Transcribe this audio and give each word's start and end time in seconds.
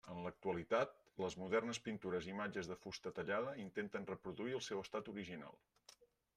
En 0.11 0.21
l'actualitat, 0.27 0.95
les 1.23 1.35
modernes 1.41 1.81
pintures 1.89 2.29
i 2.31 2.33
imatges 2.37 2.71
de 2.73 2.79
fusta 2.87 3.13
tallada 3.21 3.55
intenten 3.67 4.11
reproduir 4.15 4.59
el 4.61 4.67
seu 4.73 4.85
estat 4.89 5.15
original. 5.17 5.65